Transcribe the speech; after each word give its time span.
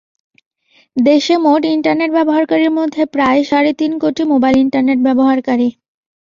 দেশে 0.97 1.35
মোট 1.37 1.61
ইন্টারনেট 1.75 2.09
ব্যবহারকারীর 2.17 2.71
মধ্যে 2.79 3.01
প্রায় 3.15 3.41
সাড়ে 3.43 3.71
তিন 3.73 3.91
কোটি 4.03 4.23
মোবাইল 4.31 4.55
ইন্টারনেট 4.57 4.99
ব্যবহারকারী। 5.07 5.67